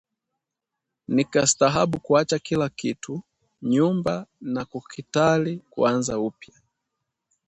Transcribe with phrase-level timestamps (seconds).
[1.07, 3.23] Nikastahabu kuacha kila kitu
[3.61, 6.53] nyumba na kukhitari kuanza upya